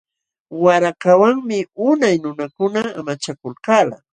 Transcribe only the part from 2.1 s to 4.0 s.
nunakuna amachakulkalqa.